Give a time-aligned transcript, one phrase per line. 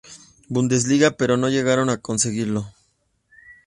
[0.49, 2.65] Bundesliga, pero no llegaron a conseguirlo.